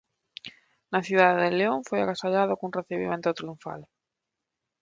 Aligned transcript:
Na 0.91 0.99
cidade 1.07 1.37
de 1.45 1.51
León 1.59 1.79
foi 1.87 1.99
agasallado 2.01 2.57
cun 2.59 2.75
recibimento 2.79 3.37
triunfal. 3.39 3.81